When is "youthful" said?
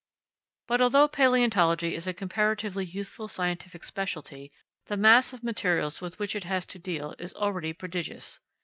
2.85-3.27